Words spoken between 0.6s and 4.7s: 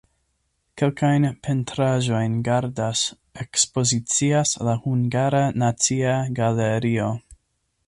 Kelkajn pentraĵojn gardas, ekspozicias